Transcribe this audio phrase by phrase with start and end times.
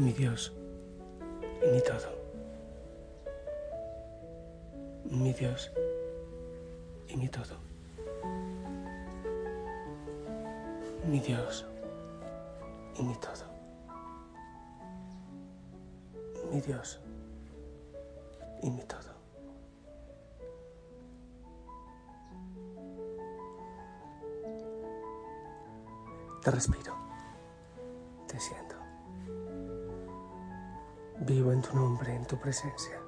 [0.00, 0.50] mi Dios
[1.62, 2.08] y mi todo.
[5.04, 5.70] Mi Dios
[7.08, 7.58] y mi todo.
[11.04, 11.66] Mi Dios
[12.96, 13.44] y mi todo.
[16.50, 16.98] Mi Dios
[18.62, 19.10] y mi todo.
[26.42, 26.94] Te respiro,
[28.26, 28.69] te siento.
[31.20, 32.98] Vivo en tu nombre, en tu presencia.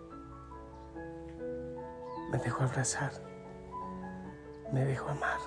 [2.31, 3.13] Me dejo abrazar.
[4.71, 5.41] Me dejo amar.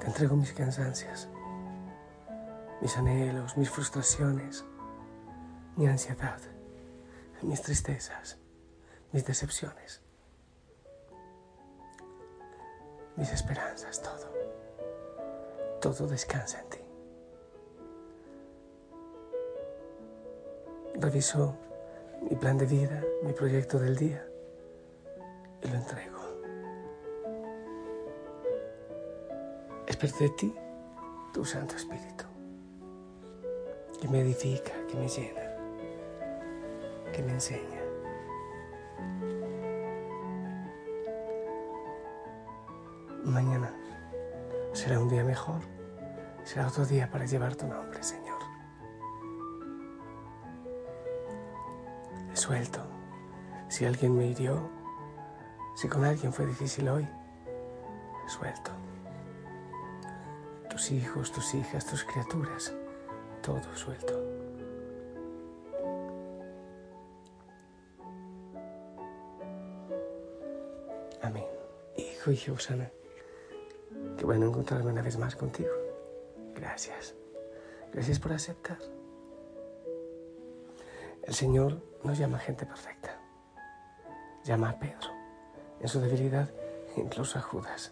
[0.00, 1.28] Te entrego mis cansancias,
[2.80, 4.64] mis anhelos, mis frustraciones,
[5.76, 6.40] mi ansiedad,
[7.40, 8.36] mis tristezas,
[9.12, 10.02] mis decepciones,
[13.16, 14.32] mis esperanzas, todo.
[15.80, 16.81] Todo descansa en ti.
[21.02, 21.56] Reviso
[22.22, 24.24] mi plan de vida, mi proyecto del día
[25.60, 26.18] y lo entrego.
[29.86, 30.54] Espero de ti
[31.32, 32.24] tu Santo Espíritu,
[34.00, 35.42] que me edifica, que me llena,
[37.12, 37.82] que me enseña.
[43.24, 43.74] Mañana
[44.72, 45.62] será un día mejor,
[46.44, 48.21] será otro día para llevar tu nombre, Señor.
[52.42, 52.80] Suelto.
[53.68, 54.68] Si alguien me hirió,
[55.76, 57.08] si con alguien fue difícil hoy,
[58.26, 58.72] suelto.
[60.68, 62.74] Tus hijos, tus hijas, tus criaturas,
[63.42, 64.12] todo suelto.
[71.22, 71.46] Amén.
[71.96, 72.90] Hijo y hija Usana,
[74.18, 75.70] qué bueno encontrarme una vez más contigo.
[76.56, 77.14] Gracias.
[77.92, 78.78] Gracias por aceptar.
[81.32, 83.18] El Señor nos llama gente perfecta.
[84.44, 85.08] Llama a Pedro,
[85.80, 86.50] en su debilidad,
[86.94, 87.90] incluso a Judas.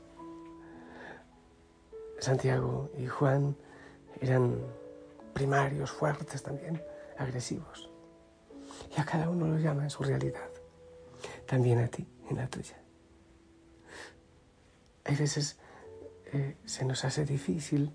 [2.19, 3.57] Santiago y Juan
[4.21, 4.61] eran
[5.33, 6.85] primarios, fuertes también,
[7.17, 7.91] agresivos.
[8.95, 10.51] Y a cada uno lo llama en su realidad.
[11.47, 12.77] También a ti, en la tuya.
[15.05, 15.59] Hay veces
[16.27, 17.91] eh, se nos hace difícil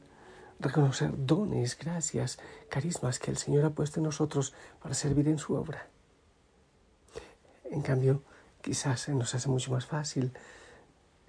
[0.59, 2.39] reconocer dones, gracias,
[2.69, 5.87] carismas que el Señor ha puesto en nosotros para servir en su obra.
[7.65, 8.23] En cambio,
[8.61, 10.31] quizás nos hace mucho más fácil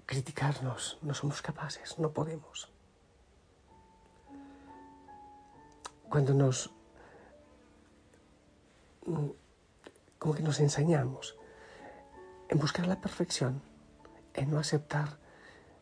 [0.05, 0.97] criticarnos.
[1.01, 2.71] No somos capaces, no podemos.
[6.09, 6.71] Cuando nos...
[10.17, 11.37] como que nos ensañamos
[12.49, 13.61] en buscar la perfección,
[14.33, 15.17] en no aceptar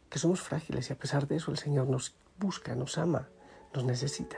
[0.10, 3.30] que somos frágiles y a pesar de eso el Señor nos busca, nos ama,
[3.76, 4.38] nos necesita.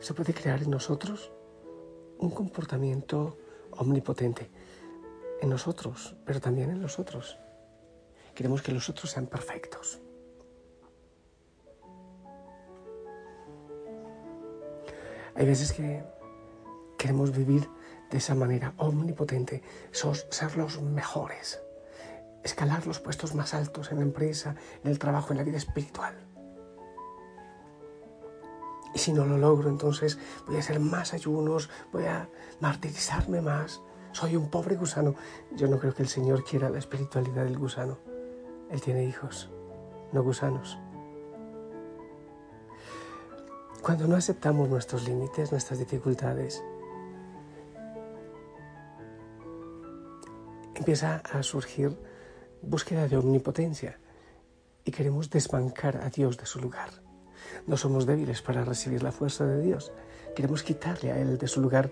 [0.00, 1.32] Eso puede crear en nosotros
[2.18, 3.36] un comportamiento
[3.72, 4.50] omnipotente
[5.40, 7.38] en nosotros, pero también en los otros.
[8.34, 10.00] Queremos que los otros sean perfectos.
[15.34, 16.04] Hay veces que
[16.96, 17.68] queremos vivir
[18.10, 21.60] de esa manera omnipotente, ser los mejores,
[22.42, 26.27] escalar los puestos más altos en la empresa, en el trabajo, en la vida espiritual.
[29.08, 32.28] Si no lo logro, entonces voy a hacer más ayunos, voy a
[32.60, 33.80] martirizarme más.
[34.12, 35.14] Soy un pobre gusano.
[35.56, 37.96] Yo no creo que el Señor quiera la espiritualidad del gusano.
[38.70, 39.48] Él tiene hijos,
[40.12, 40.78] no gusanos.
[43.80, 46.62] Cuando no aceptamos nuestros límites, nuestras dificultades,
[50.74, 51.98] empieza a surgir
[52.60, 53.98] búsqueda de omnipotencia
[54.84, 57.07] y queremos desbancar a Dios de su lugar.
[57.66, 59.92] No somos débiles para recibir la fuerza de Dios.
[60.34, 61.90] Queremos quitarle a Él de su lugar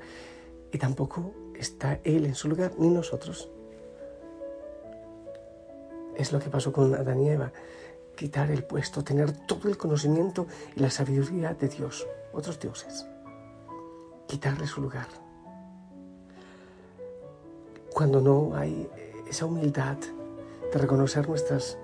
[0.73, 3.51] y tampoco está Él en su lugar, ni nosotros.
[6.17, 7.53] Es lo que pasó con Adán y Eva.
[8.17, 13.07] Quitar el puesto, tener todo el conocimiento y la sabiduría de Dios, otros dioses.
[14.27, 15.09] Quitarle su lugar.
[17.93, 18.89] Cuando no hay
[19.29, 19.97] esa humildad
[20.73, 21.79] de reconocer nuestros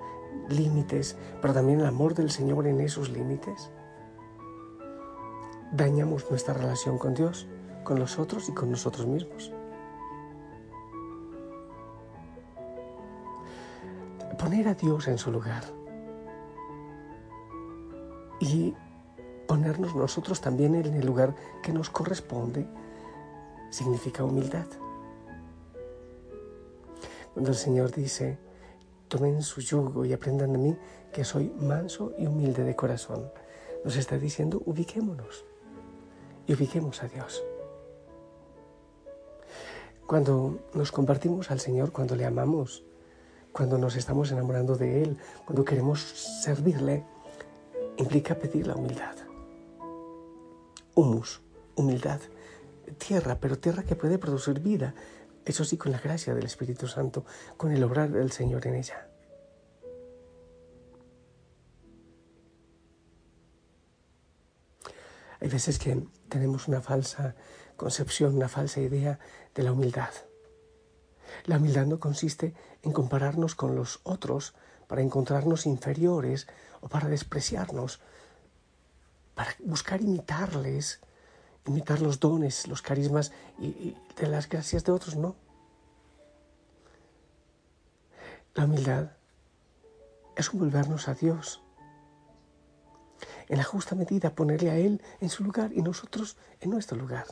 [0.48, 3.70] límites, pero también el amor del Señor en esos límites,
[5.72, 7.46] dañamos nuestra relación con Dios,
[7.84, 9.52] con los otros y con nosotros mismos.
[14.38, 15.62] Poner a Dios en su lugar
[18.40, 18.74] y
[19.46, 22.66] ponernos nosotros también en el lugar que nos corresponde
[23.70, 24.66] significa humildad.
[27.32, 28.38] Cuando el Señor dice,
[29.12, 30.76] tomen su yugo y aprendan de mí
[31.12, 33.30] que soy manso y humilde de corazón,
[33.84, 35.44] nos está diciendo, ubiquémonos
[36.46, 37.44] y ubiquemos a Dios.
[40.06, 42.84] Cuando nos compartimos al Señor, cuando le amamos,
[43.52, 47.04] cuando nos estamos enamorando de Él, cuando queremos servirle,
[47.98, 49.16] implica pedir la humildad.
[50.94, 51.42] Humus,
[51.74, 52.20] humildad,
[52.96, 54.94] tierra, pero tierra que puede producir vida,
[55.44, 57.24] eso sí, con la gracia del Espíritu Santo,
[57.56, 59.08] con el obrar del Señor en ella.
[65.40, 67.34] Hay veces que tenemos una falsa
[67.76, 69.18] concepción, una falsa idea
[69.54, 70.10] de la humildad.
[71.46, 74.54] La humildad no consiste en compararnos con los otros
[74.86, 76.46] para encontrarnos inferiores
[76.80, 78.00] o para despreciarnos,
[79.34, 81.00] para buscar imitarles,
[81.66, 85.36] imitar los dones, los carismas y, de las gracias de otros, no.
[88.54, 89.12] La humildad
[90.36, 91.62] es volvernos a Dios
[93.48, 97.26] en la justa medida ponerle a Él en su lugar y nosotros en nuestro lugar.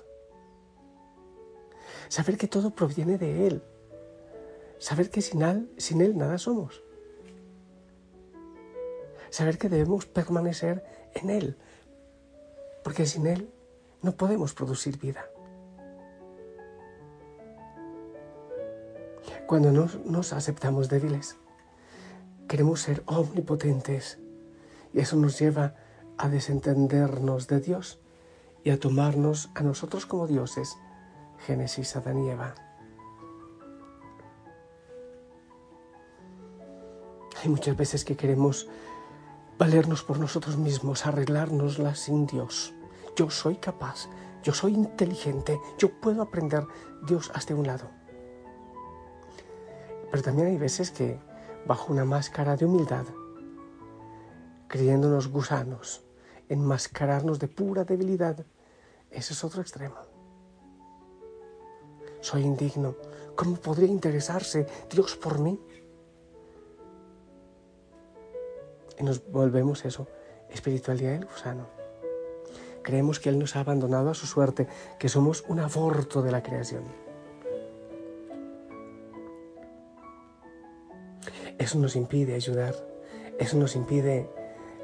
[2.09, 3.63] Saber que todo proviene de Él.
[4.79, 6.83] Saber que sin Él, sin él nada somos.
[9.31, 10.85] Saber que debemos permanecer
[11.15, 11.57] en Él,
[12.83, 13.51] porque sin Él
[14.03, 15.25] no podemos producir vida.
[19.47, 21.37] Cuando nos, nos aceptamos débiles,
[22.49, 24.19] queremos ser omnipotentes
[24.93, 25.75] y eso nos lleva
[26.19, 28.01] a desentendernos de Dios
[28.65, 30.77] y a tomarnos a nosotros como dioses.
[31.47, 32.55] Génesis, Adán y Eva.
[37.43, 38.69] Hay muchas veces que queremos
[39.59, 42.75] valernos por nosotros mismos, arreglárnoslas sin Dios.
[43.21, 44.09] Yo soy capaz,
[44.43, 46.65] yo soy inteligente, yo puedo aprender
[47.07, 47.91] Dios hasta un lado.
[50.11, 51.21] Pero también hay veces que,
[51.67, 53.05] bajo una máscara de humildad,
[54.69, 56.03] creyéndonos gusanos,
[56.49, 58.43] enmascararnos de pura debilidad.
[59.11, 59.97] Ese es otro extremo.
[62.23, 62.95] Soy indigno.
[63.37, 65.61] ¿Cómo podría interesarse Dios por mí?
[68.99, 70.09] Y nos volvemos eso,
[70.49, 71.80] espiritualidad del gusano.
[72.83, 74.67] Creemos que Él nos ha abandonado a su suerte,
[74.99, 76.85] que somos un aborto de la creación.
[81.59, 82.75] Eso nos impide ayudar,
[83.39, 84.31] eso nos impide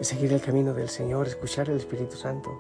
[0.01, 2.51] seguir el camino del Señor, escuchar el Espíritu Santo.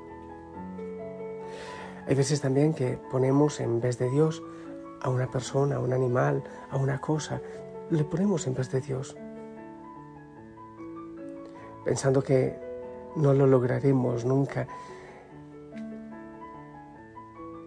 [2.06, 4.42] Hay veces también que ponemos en vez de Dios
[5.02, 7.40] a una persona, a un animal, a una cosa,
[7.90, 9.16] le ponemos en vez de Dios,
[11.84, 12.58] pensando que
[13.16, 14.66] no lo lograremos nunca.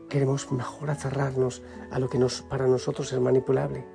[0.09, 1.61] Queremos mejor aferrarnos
[1.91, 3.85] a lo que nos, para nosotros es manipulable.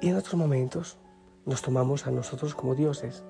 [0.00, 0.96] Y en otros momentos
[1.44, 3.22] nos tomamos a nosotros como dioses,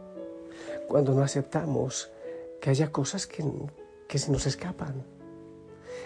[0.88, 2.12] cuando no aceptamos
[2.61, 3.45] que haya cosas que,
[4.09, 5.05] que se nos escapan,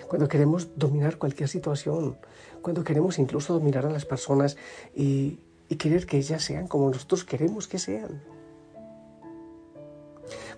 [0.08, 2.16] cuando queremos dominar cualquier situación,
[2.62, 4.56] cuando queremos incluso dominar a las personas
[4.94, 8.39] y, y querer que ellas sean como nosotros queremos que sean.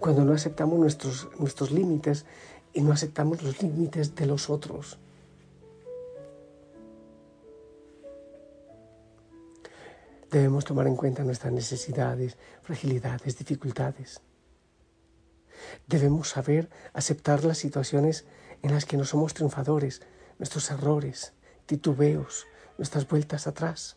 [0.02, 2.26] Cuando no aceptamos nuestros, nuestros límites
[2.72, 4.98] y no aceptamos los límites de los otros.
[10.28, 14.20] Debemos tomar en cuenta nuestras necesidades, fragilidades, dificultades.
[15.86, 18.24] Debemos saber aceptar las situaciones
[18.62, 20.02] en las que no somos triunfadores,
[20.40, 21.32] nuestros errores,
[21.66, 23.96] titubeos, nuestras vueltas atrás.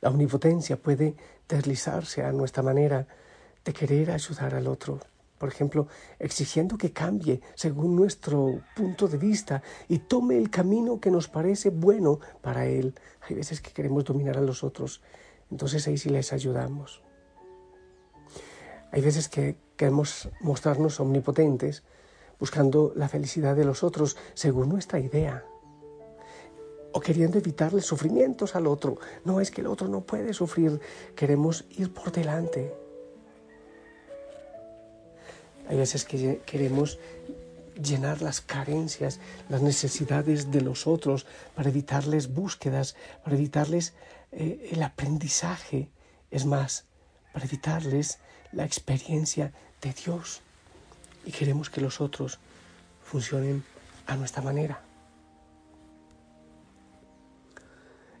[0.00, 3.08] La omnipotencia puede deslizarse a nuestra manera
[3.68, 4.98] de querer ayudar al otro,
[5.36, 11.10] por ejemplo, exigiendo que cambie según nuestro punto de vista y tome el camino que
[11.10, 12.94] nos parece bueno para él.
[13.20, 15.02] Hay veces que queremos dominar a los otros,
[15.50, 17.02] entonces ahí sí les ayudamos.
[18.90, 21.82] Hay veces que queremos mostrarnos omnipotentes,
[22.40, 25.44] buscando la felicidad de los otros según nuestra idea,
[26.92, 28.96] o queriendo evitarle sufrimientos al otro.
[29.26, 30.80] No es que el otro no puede sufrir,
[31.14, 32.87] queremos ir por delante.
[35.68, 36.98] Hay veces que queremos
[37.80, 39.20] llenar las carencias,
[39.50, 43.92] las necesidades de los otros, para evitarles búsquedas, para evitarles
[44.32, 45.90] eh, el aprendizaje,
[46.30, 46.86] es más,
[47.34, 48.18] para evitarles
[48.52, 50.40] la experiencia de Dios.
[51.26, 52.38] Y queremos que los otros
[53.04, 53.62] funcionen
[54.06, 54.82] a nuestra manera.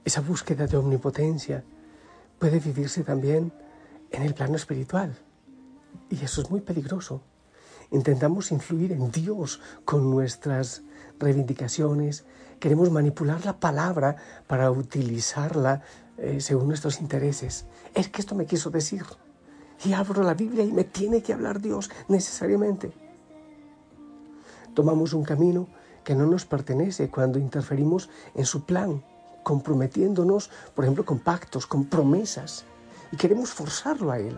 [0.04, 1.64] Esa búsqueda de omnipotencia
[2.38, 3.52] puede vivirse también
[4.10, 5.16] en el plano espiritual.
[6.10, 7.22] Y eso es muy peligroso
[7.90, 10.82] intentamos influir en Dios con nuestras
[11.18, 12.24] reivindicaciones,
[12.60, 14.16] queremos manipular la palabra
[14.46, 15.82] para utilizarla
[16.16, 17.66] eh, según nuestros intereses.
[17.94, 19.04] Es que esto me quiso decir.
[19.84, 22.92] Y abro la Biblia y me tiene que hablar Dios necesariamente.
[24.74, 25.68] Tomamos un camino
[26.04, 29.02] que no nos pertenece cuando interferimos en su plan,
[29.42, 32.64] comprometiéndonos, por ejemplo, con pactos, con promesas,
[33.12, 34.36] y queremos forzarlo a Él.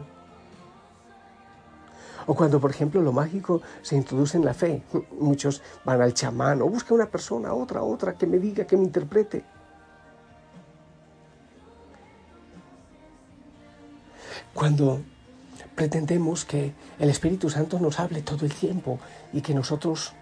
[2.26, 4.82] O cuando, por ejemplo, lo mágico se introduce en la fe.
[5.18, 8.84] Muchos van al chamán o buscan una persona, otra, otra, que me diga, que me
[8.84, 9.44] interprete.
[14.54, 15.00] Cuando
[15.74, 18.98] pretendemos que el Espíritu Santo nos hable todo el tiempo
[19.32, 20.12] y que nosotros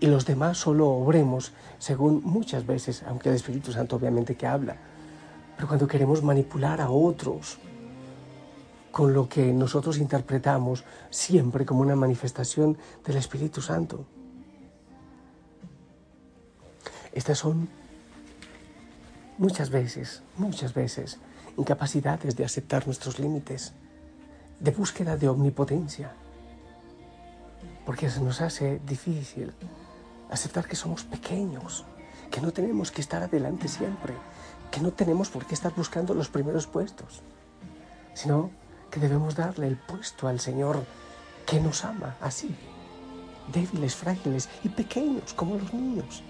[0.00, 4.76] y los demás solo obremos según muchas veces, aunque el Espíritu Santo obviamente que habla,
[5.56, 7.58] pero cuando queremos manipular a otros
[8.90, 14.06] con lo que nosotros interpretamos siempre como una manifestación del Espíritu Santo.
[17.12, 17.68] Estas son
[19.38, 21.18] muchas veces, muchas veces,
[21.56, 23.72] incapacidades de aceptar nuestros límites,
[24.60, 26.12] de búsqueda de omnipotencia,
[27.86, 29.52] porque se nos hace difícil
[30.30, 31.84] aceptar que somos pequeños,
[32.30, 34.14] que no tenemos que estar adelante siempre,
[34.70, 37.22] que no tenemos por qué estar buscando los primeros puestos,
[38.14, 38.50] sino
[38.90, 40.84] que debemos darle el puesto al Señor
[41.46, 42.54] que nos ama así,
[43.52, 46.22] débiles, frágiles y pequeños como los niños.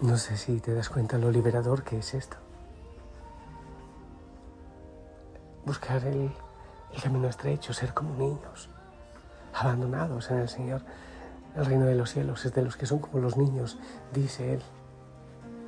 [0.00, 2.36] No sé si te das cuenta lo liberador que es esto.
[5.66, 6.30] Buscar el,
[7.02, 8.70] camino estrecho, ser como niños,
[9.52, 10.82] abandonados en el Señor.
[11.56, 13.76] El reino de los cielos es de los que son como los niños,
[14.12, 14.62] dice Él.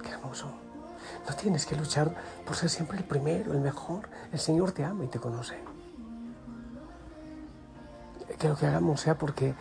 [0.00, 0.52] Qué hermoso.
[1.28, 2.14] No tienes que luchar
[2.46, 4.08] por ser siempre el primero, el mejor.
[4.32, 5.58] El Señor te ama y te conoce.
[8.38, 9.54] Que lo que hagamos sea porque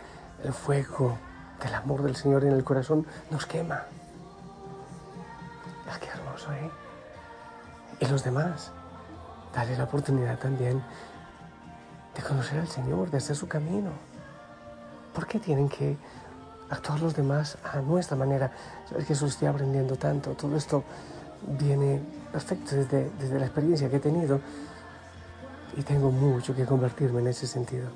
[0.44, 1.18] el fuego
[1.60, 3.82] del amor del Señor en el corazón nos quema.
[6.52, 6.70] ¿Eh?
[8.00, 8.72] Y los demás,
[9.54, 10.82] darle la oportunidad también
[12.14, 13.90] de conocer al Señor, de hacer su camino.
[15.14, 15.96] ¿Por qué tienen que
[16.70, 18.52] actuar los demás a nuestra manera?
[18.88, 20.34] Sabes que estoy aprendiendo tanto.
[20.34, 20.84] Todo esto
[21.58, 22.00] viene
[22.32, 24.40] perfecto desde, desde la experiencia que he tenido.
[25.76, 27.88] y tengo mucho que convertirme en ese sentido.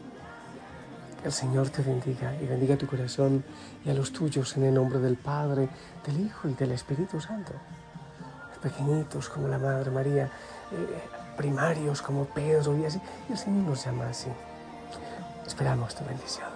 [1.25, 3.43] El Señor te bendiga y bendiga tu corazón
[3.85, 5.69] y a los tuyos en el nombre del Padre,
[6.07, 7.53] del Hijo y del Espíritu Santo.
[8.65, 10.25] Pequeñitos como la Madre María,
[10.73, 11.03] eh,
[11.37, 12.99] primarios como Pedro y así.
[13.29, 14.31] Y el Señor nos llama así.
[15.47, 16.49] Esperamos tu bendición.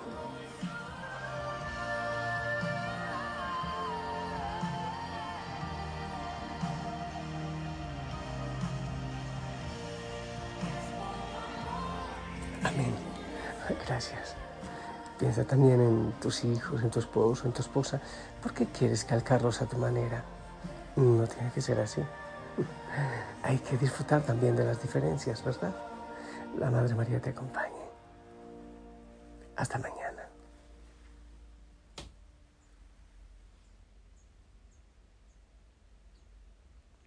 [12.64, 12.94] Amén.
[13.86, 14.34] Gracias.
[15.18, 18.00] Piensa también en tus hijos, en tu esposo, en tu esposa.
[18.42, 20.38] ¿Por qué quieres calcarlos a tu manera?
[20.99, 22.02] No tiene que ser así.
[23.45, 25.73] Hay que disfrutar también de las diferencias, ¿verdad?
[26.59, 27.87] La Madre María te acompañe.
[29.55, 30.07] Hasta mañana.